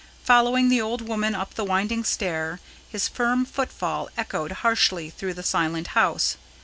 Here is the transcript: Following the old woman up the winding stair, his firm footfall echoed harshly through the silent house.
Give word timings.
Following 0.23 0.69
the 0.69 0.81
old 0.81 1.03
woman 1.07 1.35
up 1.35 1.53
the 1.53 1.63
winding 1.63 2.03
stair, 2.03 2.59
his 2.89 3.07
firm 3.07 3.45
footfall 3.45 4.09
echoed 4.17 4.51
harshly 4.65 5.11
through 5.11 5.35
the 5.35 5.43
silent 5.43 5.89
house. 5.89 6.37